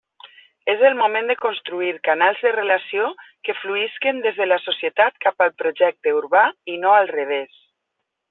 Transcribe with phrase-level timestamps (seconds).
[0.73, 3.11] És el moment de construir canals de relació
[3.49, 7.63] que fluïsquen des de la societat cap al projecte urbà i no al revés.